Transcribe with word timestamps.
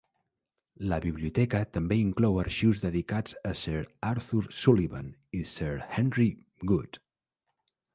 La 0.93 0.97
biblioteca 1.03 1.61
també 1.77 1.99
inclou 2.05 2.41
arxius 2.45 2.81
dedicats 2.87 3.37
a 3.53 3.55
Sir 3.63 3.85
Arthur 4.13 4.43
Sullivan 4.65 5.15
i 5.43 5.47
Sir 5.55 5.73
Henry 5.95 6.31
Wood. 6.71 7.05